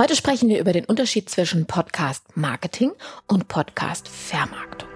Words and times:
Heute 0.00 0.16
sprechen 0.16 0.48
wir 0.48 0.58
über 0.58 0.72
den 0.72 0.86
Unterschied 0.86 1.28
zwischen 1.28 1.66
Podcast 1.66 2.24
Marketing 2.34 2.92
und 3.26 3.48
Podcast 3.48 4.08
Vermarktung. 4.08 4.88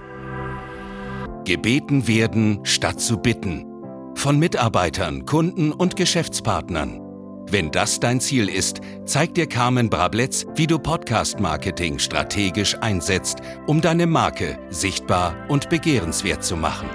Gebeten 1.45 2.09
werden 2.09 2.65
statt 2.65 3.03
zu 3.03 3.19
bitten. 3.19 3.67
Von 4.15 4.39
Mitarbeitern, 4.39 5.27
Kunden 5.27 5.73
und 5.73 5.97
Geschäftspartnern. 5.97 7.03
Wenn 7.51 7.71
das 7.71 8.01
dein 8.01 8.19
Ziel 8.19 8.49
ist, 8.49 8.81
zeigt 9.05 9.37
dir 9.37 9.47
Carmen 9.47 9.91
Brabletz, 9.91 10.47
wie 10.55 10.67
du 10.67 10.79
Podcast-Marketing 10.79 11.99
strategisch 11.99 12.75
einsetzt, 12.81 13.41
um 13.67 13.83
deine 13.83 14.07
Marke 14.07 14.59
sichtbar 14.71 15.37
und 15.51 15.69
begehrenswert 15.69 16.43
zu 16.43 16.57
machen. 16.57 16.89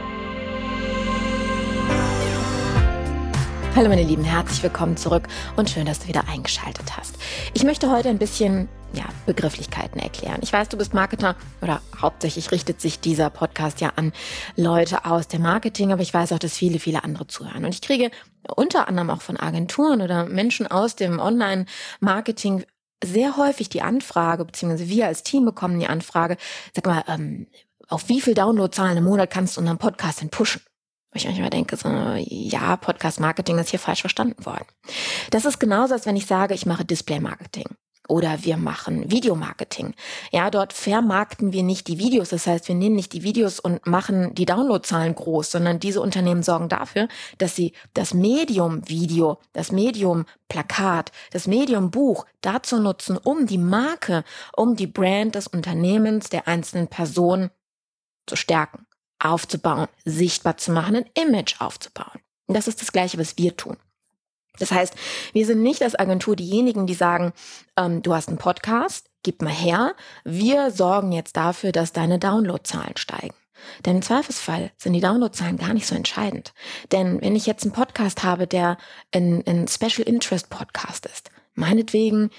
Hallo 3.79 3.87
meine 3.87 4.03
Lieben, 4.03 4.25
herzlich 4.25 4.61
willkommen 4.61 4.97
zurück 4.97 5.29
und 5.55 5.69
schön, 5.69 5.85
dass 5.85 5.99
du 5.99 6.09
wieder 6.09 6.27
eingeschaltet 6.27 6.97
hast. 6.97 7.15
Ich 7.53 7.63
möchte 7.63 7.89
heute 7.89 8.09
ein 8.09 8.17
bisschen 8.17 8.67
ja, 8.91 9.05
Begrifflichkeiten 9.25 10.01
erklären. 10.01 10.41
Ich 10.41 10.51
weiß, 10.51 10.67
du 10.67 10.75
bist 10.75 10.93
Marketer 10.93 11.37
oder 11.61 11.81
hauptsächlich 11.97 12.51
richtet 12.51 12.81
sich 12.81 12.99
dieser 12.99 13.29
Podcast 13.29 13.79
ja 13.79 13.93
an 13.95 14.11
Leute 14.57 15.05
aus 15.05 15.29
dem 15.29 15.43
Marketing, 15.43 15.93
aber 15.93 16.01
ich 16.01 16.13
weiß 16.13 16.33
auch, 16.33 16.39
dass 16.39 16.57
viele, 16.57 16.77
viele 16.77 17.05
andere 17.05 17.27
zuhören. 17.27 17.63
Und 17.63 17.73
ich 17.73 17.79
kriege 17.79 18.11
unter 18.53 18.89
anderem 18.89 19.11
auch 19.11 19.21
von 19.21 19.37
Agenturen 19.37 20.01
oder 20.01 20.25
Menschen 20.25 20.67
aus 20.67 20.97
dem 20.97 21.17
Online-Marketing 21.17 22.65
sehr 23.01 23.37
häufig 23.37 23.69
die 23.69 23.81
Anfrage, 23.81 24.43
beziehungsweise 24.43 24.89
wir 24.89 25.07
als 25.07 25.23
Team 25.23 25.45
bekommen 25.45 25.79
die 25.79 25.87
Anfrage, 25.87 26.35
sag 26.75 26.85
mal, 26.85 27.05
ähm, 27.07 27.47
auf 27.87 28.09
wie 28.09 28.19
viel 28.19 28.33
Downloadzahlen 28.33 28.97
im 28.97 29.05
Monat 29.05 29.29
kannst 29.31 29.55
du 29.55 29.61
unseren 29.61 29.77
Podcast 29.77 30.19
denn 30.19 30.31
pushen? 30.31 30.61
Wo 31.11 31.17
ich 31.17 31.25
manchmal 31.25 31.49
denke, 31.49 31.75
so, 31.75 31.89
ja, 31.89 32.75
Podcast-Marketing 32.77 33.57
ist 33.57 33.69
hier 33.69 33.79
falsch 33.79 34.01
verstanden 34.01 34.45
worden. 34.45 34.65
Das 35.31 35.45
ist 35.45 35.59
genauso, 35.59 35.95
als 35.95 36.05
wenn 36.05 36.15
ich 36.15 36.27
sage, 36.27 36.53
ich 36.53 36.65
mache 36.67 36.85
Display-Marketing 36.85 37.67
oder 38.09 38.43
wir 38.43 38.57
machen 38.57 39.09
Videomarketing. 39.09 39.93
Ja, 40.31 40.49
dort 40.49 40.73
vermarkten 40.73 41.53
wir 41.53 41.63
nicht 41.63 41.87
die 41.87 41.99
Videos. 41.99 42.29
Das 42.29 42.47
heißt, 42.47 42.67
wir 42.67 42.75
nehmen 42.75 42.95
nicht 42.95 43.13
die 43.13 43.23
Videos 43.23 43.59
und 43.59 43.85
machen 43.85 44.33
die 44.33 44.45
Downloadzahlen 44.45 45.15
groß, 45.15 45.51
sondern 45.51 45.79
diese 45.79 46.01
Unternehmen 46.01 46.43
sorgen 46.43 46.69
dafür, 46.69 47.07
dass 47.37 47.55
sie 47.55 47.73
das 47.93 48.13
Medium 48.13 48.87
Video, 48.89 49.37
das 49.53 49.71
Medium 49.71 50.25
Plakat, 50.49 51.11
das 51.31 51.47
Medium 51.47 51.91
Buch 51.91 52.25
dazu 52.41 52.79
nutzen, 52.79 53.15
um 53.17 53.45
die 53.45 53.59
Marke, 53.59 54.23
um 54.57 54.75
die 54.75 54.87
Brand 54.87 55.35
des 55.35 55.47
Unternehmens, 55.47 56.29
der 56.29 56.47
einzelnen 56.47 56.87
Person 56.87 57.51
zu 58.25 58.35
stärken 58.35 58.88
aufzubauen, 59.19 59.87
sichtbar 60.05 60.57
zu 60.57 60.71
machen, 60.71 60.95
ein 60.95 61.09
Image 61.13 61.59
aufzubauen. 61.59 62.19
Das 62.47 62.67
ist 62.67 62.81
das 62.81 62.91
Gleiche, 62.91 63.17
was 63.17 63.37
wir 63.37 63.55
tun. 63.55 63.77
Das 64.57 64.71
heißt, 64.71 64.93
wir 65.33 65.45
sind 65.45 65.61
nicht 65.61 65.81
als 65.83 65.95
Agentur 65.95 66.35
diejenigen, 66.35 66.85
die 66.85 66.93
sagen, 66.93 67.33
ähm, 67.77 68.01
du 68.01 68.13
hast 68.13 68.27
einen 68.27 68.37
Podcast, 68.37 69.09
gib 69.23 69.41
mal 69.41 69.53
her. 69.53 69.95
Wir 70.25 70.71
sorgen 70.71 71.11
jetzt 71.11 71.37
dafür, 71.37 71.71
dass 71.71 71.93
deine 71.93 72.19
Downloadzahlen 72.19 72.97
steigen. 72.97 73.35
Denn 73.85 73.97
im 73.97 74.01
Zweifelsfall 74.01 74.71
sind 74.77 74.93
die 74.93 75.01
Downloadzahlen 75.01 75.57
gar 75.57 75.73
nicht 75.73 75.85
so 75.85 75.95
entscheidend. 75.95 76.53
Denn 76.91 77.21
wenn 77.21 77.35
ich 77.35 77.45
jetzt 77.45 77.63
einen 77.63 77.73
Podcast 77.73 78.23
habe, 78.23 78.47
der 78.47 78.77
ein, 79.13 79.43
ein 79.45 79.67
Special 79.67 80.07
Interest 80.07 80.49
Podcast 80.49 81.05
ist, 81.05 81.29
meinetwegen 81.53 82.29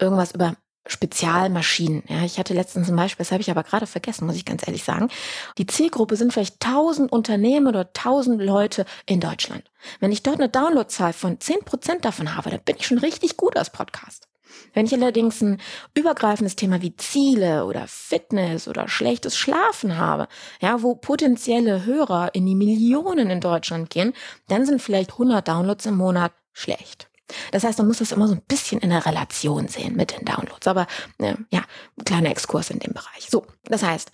irgendwas 0.00 0.32
über 0.32 0.56
Spezialmaschinen. 0.86 2.02
Ja, 2.08 2.24
ich 2.24 2.38
hatte 2.38 2.54
letztens 2.54 2.90
ein 2.90 2.96
Beispiel, 2.96 3.24
das 3.24 3.32
habe 3.32 3.40
ich 3.40 3.50
aber 3.50 3.62
gerade 3.62 3.86
vergessen, 3.86 4.26
muss 4.26 4.36
ich 4.36 4.44
ganz 4.44 4.66
ehrlich 4.66 4.84
sagen. 4.84 5.08
Die 5.56 5.66
Zielgruppe 5.66 6.16
sind 6.16 6.32
vielleicht 6.32 6.64
1000 6.64 7.10
Unternehmen 7.10 7.66
oder 7.66 7.80
1000 7.80 8.42
Leute 8.42 8.84
in 9.06 9.20
Deutschland. 9.20 9.70
Wenn 10.00 10.12
ich 10.12 10.22
dort 10.22 10.36
eine 10.36 10.48
Downloadzahl 10.48 11.12
von 11.12 11.38
10% 11.38 12.00
davon 12.00 12.36
habe, 12.36 12.50
dann 12.50 12.60
bin 12.60 12.76
ich 12.78 12.86
schon 12.86 12.98
richtig 12.98 13.36
gut 13.36 13.56
als 13.56 13.70
Podcast. 13.70 14.28
Wenn 14.72 14.86
ich 14.86 14.94
allerdings 14.94 15.40
ein 15.40 15.60
übergreifendes 15.94 16.56
Thema 16.56 16.82
wie 16.82 16.96
Ziele 16.96 17.64
oder 17.64 17.86
Fitness 17.86 18.68
oder 18.68 18.88
schlechtes 18.88 19.36
Schlafen 19.36 19.98
habe, 19.98 20.28
ja, 20.60 20.82
wo 20.82 20.94
potenzielle 20.94 21.84
Hörer 21.84 22.34
in 22.34 22.46
die 22.46 22.54
Millionen 22.54 23.30
in 23.30 23.40
Deutschland 23.40 23.90
gehen, 23.90 24.12
dann 24.48 24.66
sind 24.66 24.82
vielleicht 24.82 25.12
100 25.12 25.46
Downloads 25.46 25.86
im 25.86 25.96
Monat 25.96 26.32
schlecht. 26.52 27.08
Das 27.52 27.64
heißt, 27.64 27.78
man 27.78 27.86
muss 27.86 27.98
das 27.98 28.12
immer 28.12 28.28
so 28.28 28.34
ein 28.34 28.42
bisschen 28.46 28.80
in 28.80 28.90
der 28.90 29.06
Relation 29.06 29.68
sehen 29.68 29.96
mit 29.96 30.16
den 30.16 30.24
Downloads. 30.24 30.66
Aber 30.66 30.86
äh, 31.18 31.34
ja, 31.50 31.62
kleiner 32.04 32.30
Exkurs 32.30 32.70
in 32.70 32.78
dem 32.78 32.92
Bereich. 32.92 33.28
So, 33.30 33.46
das 33.64 33.82
heißt, 33.82 34.10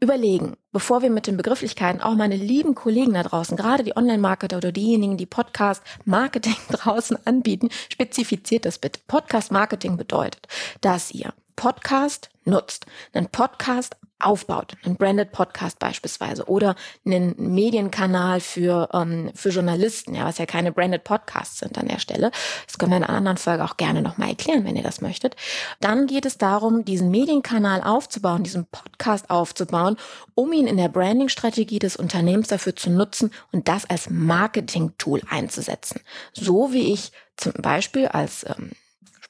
überlegen, 0.00 0.56
bevor 0.72 1.02
wir 1.02 1.10
mit 1.10 1.26
den 1.26 1.36
Begrifflichkeiten 1.36 2.00
auch 2.00 2.14
meine 2.14 2.36
lieben 2.36 2.74
Kollegen 2.74 3.14
da 3.14 3.22
draußen, 3.22 3.56
gerade 3.56 3.84
die 3.84 3.96
Online-Marketer 3.96 4.56
oder 4.56 4.72
diejenigen, 4.72 5.16
die 5.16 5.26
Podcast-Marketing 5.26 6.56
draußen 6.70 7.18
anbieten, 7.26 7.68
spezifiziert 7.88 8.64
das 8.64 8.78
bitte. 8.78 9.00
Podcast-Marketing 9.06 9.96
bedeutet, 9.96 10.46
dass 10.80 11.12
ihr 11.12 11.32
Podcast 11.56 12.30
nutzt, 12.44 12.86
einen 13.12 13.28
Podcast 13.28 13.96
aufbaut, 14.22 14.76
einen 14.84 14.96
Branded 14.96 15.32
Podcast 15.32 15.78
beispielsweise 15.78 16.44
oder 16.46 16.74
einen 17.04 17.34
Medienkanal 17.36 18.40
für, 18.40 18.88
ähm, 18.92 19.30
für 19.34 19.50
Journalisten, 19.50 20.14
ja, 20.14 20.24
was 20.24 20.38
ja 20.38 20.46
keine 20.46 20.72
Branded 20.72 21.04
Podcasts 21.04 21.58
sind 21.58 21.78
an 21.78 21.88
der 21.88 21.98
Stelle. 21.98 22.30
Das 22.66 22.78
können 22.78 22.92
wir 22.92 22.96
in 22.98 23.04
einer 23.04 23.16
anderen 23.16 23.36
Folge 23.36 23.64
auch 23.64 23.76
gerne 23.76 24.02
nochmal 24.02 24.30
erklären, 24.30 24.64
wenn 24.64 24.76
ihr 24.76 24.82
das 24.82 25.00
möchtet. 25.00 25.36
Dann 25.80 26.06
geht 26.06 26.26
es 26.26 26.38
darum, 26.38 26.84
diesen 26.84 27.10
Medienkanal 27.10 27.82
aufzubauen, 27.82 28.42
diesen 28.42 28.66
Podcast 28.66 29.30
aufzubauen, 29.30 29.96
um 30.34 30.52
ihn 30.52 30.66
in 30.66 30.76
der 30.76 30.88
Branding-Strategie 30.88 31.78
des 31.78 31.96
Unternehmens 31.96 32.48
dafür 32.48 32.76
zu 32.76 32.90
nutzen 32.90 33.30
und 33.52 33.68
das 33.68 33.88
als 33.88 34.10
Marketing-Tool 34.10 35.22
einzusetzen. 35.28 36.00
So 36.32 36.72
wie 36.72 36.92
ich 36.92 37.12
zum 37.36 37.52
Beispiel 37.54 38.06
als 38.08 38.44
ähm, 38.44 38.70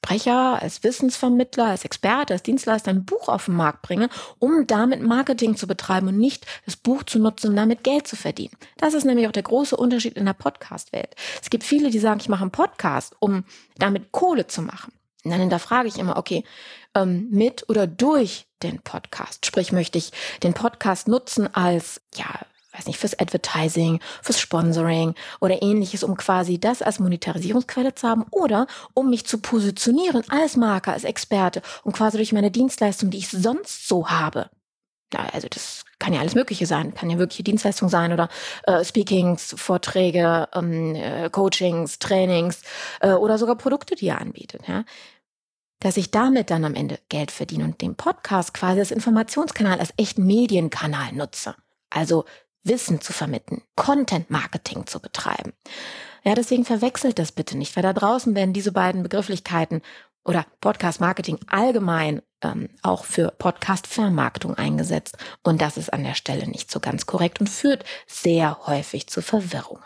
Sprecher, 0.05 0.61
als 0.61 0.83
Wissensvermittler, 0.83 1.67
als 1.67 1.85
Experte, 1.85 2.35
als 2.35 2.43
Dienstleister 2.43 2.91
ein 2.91 3.05
Buch 3.05 3.29
auf 3.29 3.45
den 3.45 3.55
Markt 3.55 3.83
bringe, 3.83 4.09
um 4.41 4.67
damit 4.67 5.01
Marketing 5.01 5.57
zu 5.57 5.69
betreiben 5.69 6.09
und 6.09 6.19
nicht 6.19 6.45
das 6.67 6.77
Buch 6.77 7.05
zu 7.05 7.21
nutzen, 7.21 7.51
um 7.51 7.57
damit 7.57 7.85
Geld 7.85 8.09
zu 8.09 8.17
verdienen. 8.17 8.57
Das 8.79 8.95
ist 8.95 9.05
nämlich 9.05 9.29
auch 9.29 9.33
der 9.33 9.45
große 9.45 9.77
Unterschied 9.77 10.15
in 10.15 10.27
der 10.27 10.33
Podcast-Welt. 10.33 11.15
Es 11.41 11.51
gibt 11.51 11.63
viele, 11.63 11.91
die 11.91 12.01
sagen, 12.01 12.19
ich 12.21 12.29
mache 12.29 12.43
einen 12.43 12.51
Podcast, 12.51 13.15
um 13.21 13.45
damit 13.79 14.11
Kohle 14.11 14.49
zu 14.49 14.63
machen. 14.63 14.93
Und 15.25 15.31
dann 15.31 15.41
hinterfrage 15.41 15.87
ich 15.87 15.99
immer, 15.99 16.17
okay, 16.17 16.43
ähm, 16.97 17.29
mit 17.31 17.69
oder 17.69 17.87
durch 17.87 18.49
den 18.65 18.83
Podcast. 18.83 19.47
Sprich, 19.47 19.71
möchte 19.71 19.99
ich 19.99 20.11
den 20.43 20.53
Podcast 20.53 21.07
nutzen 21.07 21.47
als, 21.55 22.01
ja, 22.17 22.41
weiß 22.72 22.87
nicht, 22.87 22.99
fürs 22.99 23.19
Advertising, 23.19 24.00
fürs 24.22 24.41
Sponsoring 24.41 25.15
oder 25.41 25.62
ähnliches, 25.62 26.03
um 26.03 26.16
quasi 26.16 26.59
das 26.59 26.83
als 26.83 26.99
Monetarisierungsquelle 26.99 27.94
zu 27.94 28.09
haben 28.09 28.25
oder 28.31 28.66
um 28.94 29.10
mich 29.10 29.27
zu 29.27 29.38
positionieren 29.38 30.25
als 30.28 30.56
Marke, 30.56 30.93
als 30.93 31.05
Experte 31.05 31.62
und 31.84 31.93
quasi 31.94 32.16
durch 32.16 32.33
meine 32.33 32.50
Dienstleistung, 32.50 33.10
die 33.10 33.19
ich 33.19 33.28
sonst 33.28 33.88
so 33.88 34.09
habe. 34.09 34.50
Ja, 35.12 35.27
also 35.33 35.47
das 35.49 35.84
kann 35.99 36.15
ja 36.15 36.21
alles 36.21 36.34
Mögliche 36.34 36.66
sein, 36.66 36.94
kann 36.94 37.10
ja 37.10 37.19
wirkliche 37.19 37.43
Dienstleistung 37.43 37.91
sein 37.91 38.12
oder 38.12 38.28
äh, 38.65 38.83
Speakings, 38.83 39.54
Vorträge, 39.59 40.49
ähm, 40.54 40.94
äh, 40.94 41.28
Coachings, 41.28 41.99
Trainings 41.99 42.62
äh, 43.00 43.12
oder 43.12 43.37
sogar 43.37 43.56
Produkte, 43.56 43.94
die 43.94 44.06
ihr 44.06 44.19
anbietet. 44.19 44.62
Ja 44.66 44.84
dass 45.83 45.97
ich 45.97 46.12
damit 46.12 46.50
dann 46.50 46.65
am 46.65 46.77
Ende 46.77 47.00
Geld 47.09 47.33
verdiene 47.33 47.65
und 47.65 47.83
den 47.83 47.97
Podcast 47.97 48.54
quasi 48.54 48.78
als 48.78 48.93
Informationskanal, 48.93 49.81
als 49.81 49.93
echten 49.97 50.25
Medienkanal 50.25 51.12
nutze. 51.12 51.56
Also 51.91 52.25
Wissen 52.65 53.00
zu 53.00 53.12
vermitteln, 53.12 53.62
Content 53.77 54.31
Marketing 54.31 54.87
zu 54.87 55.00
betreiben. 55.00 55.53
Ja, 56.25 56.34
deswegen 56.34 56.65
verwechselt 56.65 57.19
das 57.19 57.33
bitte 57.33 57.59
nicht, 57.59 57.75
weil 57.75 57.83
da 57.83 57.93
draußen 57.93 58.34
werden 58.34 58.53
diese 58.53 58.73
beiden 58.73 59.03
Begrifflichkeiten 59.03 59.83
oder 60.25 60.47
Podcast 60.61 61.01
Marketing 61.01 61.39
allgemein 61.49 62.22
ähm, 62.43 62.69
auch 62.83 63.05
für 63.05 63.33
Podcast 63.33 63.87
Vermarktung 63.87 64.55
eingesetzt. 64.55 65.17
Und 65.43 65.61
das 65.61 65.77
ist 65.77 65.93
an 65.93 66.05
der 66.05 66.15
Stelle 66.15 66.47
nicht 66.47 66.71
so 66.71 66.78
ganz 66.78 67.06
korrekt 67.06 67.41
und 67.41 67.49
führt 67.49 67.84
sehr 68.06 68.67
häufig 68.67 69.09
zu 69.09 69.21
Verwirrungen. 69.21 69.83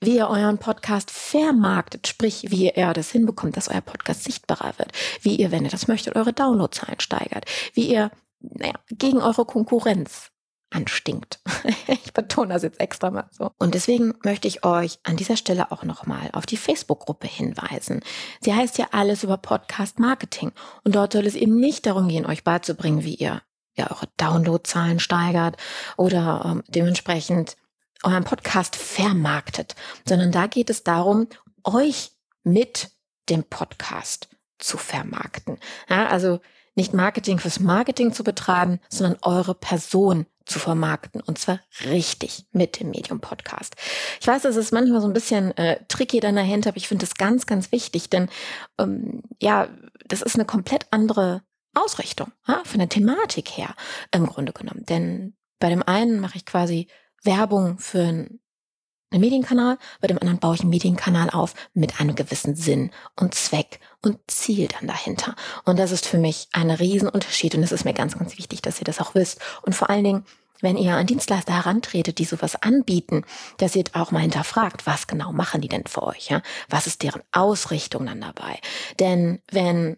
Wie 0.00 0.16
ihr 0.16 0.28
euren 0.28 0.58
Podcast 0.58 1.10
vermarktet, 1.10 2.06
sprich, 2.06 2.46
wie 2.48 2.70
ihr 2.70 2.92
das 2.92 3.10
hinbekommt, 3.10 3.56
dass 3.56 3.68
euer 3.68 3.80
Podcast 3.80 4.24
sichtbarer 4.24 4.74
wird, 4.78 4.92
wie 5.22 5.36
ihr, 5.36 5.50
wenn 5.50 5.64
ihr 5.64 5.70
das 5.70 5.88
möchtet, 5.88 6.16
eure 6.16 6.32
Downloadzahlen 6.32 7.00
steigert, 7.00 7.46
wie 7.72 7.90
ihr 7.90 8.10
naja, 8.40 8.74
gegen 8.90 9.22
eure 9.22 9.46
Konkurrenz 9.46 10.30
anstinkt. 10.74 11.40
ich 11.86 12.12
betone 12.12 12.52
das 12.52 12.62
jetzt 12.62 12.80
extra 12.80 13.10
mal 13.10 13.28
so. 13.30 13.52
Und 13.58 13.74
deswegen 13.74 14.14
möchte 14.24 14.48
ich 14.48 14.64
euch 14.64 14.98
an 15.04 15.16
dieser 15.16 15.36
Stelle 15.36 15.72
auch 15.72 15.84
nochmal 15.84 16.30
auf 16.32 16.46
die 16.46 16.56
Facebook-Gruppe 16.56 17.26
hinweisen. 17.26 18.00
Sie 18.40 18.54
heißt 18.54 18.78
ja 18.78 18.88
alles 18.92 19.22
über 19.22 19.36
Podcast 19.36 19.98
Marketing. 19.98 20.52
Und 20.82 20.94
dort 20.94 21.12
soll 21.12 21.26
es 21.26 21.34
eben 21.34 21.58
nicht 21.58 21.86
darum 21.86 22.08
gehen, 22.08 22.26
euch 22.26 22.44
beizubringen, 22.44 23.04
wie 23.04 23.14
ihr 23.14 23.42
ja 23.76 23.90
eure 23.90 24.08
Downloadzahlen 24.16 25.00
steigert 25.00 25.56
oder 25.96 26.42
ähm, 26.44 26.62
dementsprechend 26.68 27.56
euren 28.02 28.24
Podcast 28.24 28.76
vermarktet, 28.76 29.74
sondern 30.06 30.30
da 30.30 30.46
geht 30.46 30.70
es 30.70 30.84
darum, 30.84 31.28
euch 31.64 32.12
mit 32.42 32.90
dem 33.28 33.44
Podcast 33.44 34.28
zu 34.58 34.76
vermarkten. 34.76 35.58
Ja, 35.88 36.06
also 36.08 36.40
nicht 36.74 36.94
Marketing 36.94 37.38
fürs 37.38 37.60
Marketing 37.60 38.12
zu 38.12 38.24
betreiben, 38.24 38.80
sondern 38.88 39.18
eure 39.22 39.54
Person 39.54 40.26
zu 40.44 40.58
vermarkten 40.58 41.22
und 41.22 41.38
zwar 41.38 41.60
richtig 41.86 42.46
mit 42.52 42.78
dem 42.78 42.90
Medium 42.90 43.20
Podcast. 43.20 43.74
Ich 44.20 44.26
weiß, 44.26 44.44
es 44.44 44.56
ist 44.56 44.72
manchmal 44.72 45.00
so 45.00 45.06
ein 45.06 45.14
bisschen 45.14 45.56
äh, 45.56 45.80
tricky 45.88 46.20
dann 46.20 46.36
dahinter, 46.36 46.70
aber 46.70 46.76
ich 46.76 46.88
finde 46.88 47.06
das 47.06 47.14
ganz, 47.14 47.46
ganz 47.46 47.72
wichtig, 47.72 48.10
denn 48.10 48.28
ähm, 48.78 49.22
ja, 49.40 49.68
das 50.06 50.20
ist 50.20 50.34
eine 50.34 50.44
komplett 50.44 50.86
andere 50.90 51.42
Ausrichtung 51.74 52.30
ja, 52.46 52.62
von 52.64 52.78
der 52.78 52.88
Thematik 52.88 53.56
her 53.56 53.74
im 54.12 54.26
Grunde 54.26 54.52
genommen. 54.52 54.84
Denn 54.86 55.34
bei 55.58 55.70
dem 55.70 55.82
einen 55.82 56.20
mache 56.20 56.36
ich 56.36 56.44
quasi 56.44 56.88
Werbung 57.22 57.78
für 57.78 58.28
einen 59.14 59.22
Medienkanal, 59.22 59.78
bei 60.00 60.08
dem 60.08 60.18
anderen 60.18 60.38
baue 60.38 60.56
ich 60.56 60.60
einen 60.60 60.70
Medienkanal 60.70 61.30
auf 61.30 61.54
mit 61.72 62.00
einem 62.00 62.14
gewissen 62.14 62.54
Sinn 62.56 62.90
und 63.16 63.34
Zweck 63.34 63.80
und 64.02 64.18
Ziel 64.26 64.68
dann 64.68 64.88
dahinter. 64.88 65.34
Und 65.64 65.78
das 65.78 65.92
ist 65.92 66.06
für 66.06 66.18
mich 66.18 66.48
ein 66.52 66.70
Riesenunterschied 66.70 67.54
und 67.54 67.62
es 67.62 67.72
ist 67.72 67.84
mir 67.84 67.94
ganz, 67.94 68.18
ganz 68.18 68.36
wichtig, 68.38 68.62
dass 68.62 68.80
ihr 68.80 68.84
das 68.84 69.00
auch 69.00 69.14
wisst. 69.14 69.40
Und 69.62 69.74
vor 69.74 69.88
allen 69.88 70.04
Dingen, 70.04 70.24
wenn 70.60 70.76
ihr 70.76 70.94
an 70.94 71.06
Dienstleister 71.06 71.52
herantretet, 71.52 72.18
die 72.18 72.24
sowas 72.24 72.56
anbieten, 72.56 73.24
dass 73.58 73.76
ihr 73.76 73.84
auch 73.92 74.10
mal 74.10 74.20
hinterfragt, 74.20 74.86
was 74.86 75.06
genau 75.06 75.32
machen 75.32 75.60
die 75.60 75.68
denn 75.68 75.86
für 75.86 76.02
euch? 76.02 76.28
Ja? 76.28 76.42
Was 76.68 76.86
ist 76.86 77.02
deren 77.02 77.22
Ausrichtung 77.32 78.06
dann 78.06 78.20
dabei? 78.20 78.58
Denn 78.98 79.40
wenn 79.50 79.96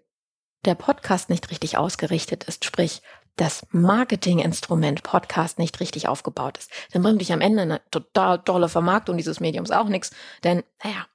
der 0.65 0.75
Podcast 0.75 1.31
nicht 1.31 1.51
richtig 1.51 1.79
ausgerichtet 1.79 2.45
ist, 2.45 2.65
sprich 2.65 3.03
das 3.37 3.67
Marketinginstrument 3.71 5.03
Podcast 5.03 5.59
nicht 5.59 5.79
richtig 5.81 6.09
aufgebaut 6.09 6.59
ist, 6.59 6.71
dann 6.93 7.03
bringt 7.03 7.21
dich 7.21 7.33
am 7.33 7.41
Ende 7.41 7.63
eine 7.63 7.81
total 7.91 8.39
tolle 8.41 8.69
Vermarktung 8.69 9.17
dieses 9.17 9.41
Mediums 9.41 9.71
auch 9.71 9.89
nichts. 9.89 10.11
Denn, 10.43 10.63
naja, 10.83 11.07